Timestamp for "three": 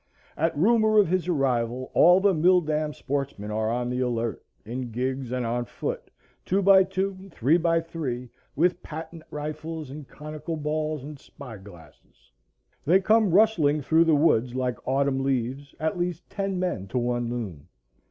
7.31-7.55, 7.81-8.29